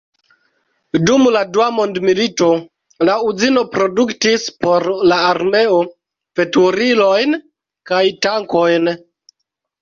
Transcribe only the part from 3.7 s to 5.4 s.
produktis por la